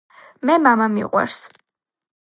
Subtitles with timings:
[0.49, 1.39] მე მამა მიყვარს